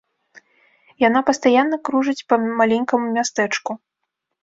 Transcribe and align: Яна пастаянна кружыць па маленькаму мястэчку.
Яна 1.07 1.19
пастаянна 1.27 1.81
кружыць 1.91 2.25
па 2.33 2.43
маленькаму 2.59 3.07
мястэчку. 3.19 3.71